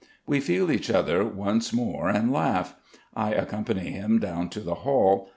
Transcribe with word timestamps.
We 0.25 0.39
feel 0.39 0.71
each 0.71 0.89
other 0.89 1.23
once 1.23 1.71
more 1.71 2.09
and 2.09 2.31
laugh. 2.33 2.73
I 3.15 3.33
accompany 3.33 3.91
him 3.91 4.17
down 4.17 4.49
to 4.49 4.59
the 4.59 4.73
hall. 4.81 5.29